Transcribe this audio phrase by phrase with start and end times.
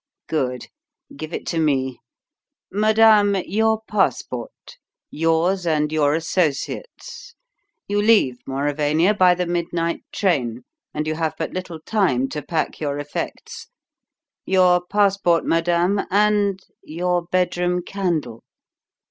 [0.25, 0.65] Good!
[1.15, 1.99] Give it to me.
[2.71, 4.49] Madame, your passport
[5.11, 7.35] yours and your associates'.
[7.87, 12.79] You leave Mauravania by the midnight train, and you have but little time to pack
[12.79, 13.67] your effects.
[14.43, 18.43] Your passport, madame, and your bedroom candle.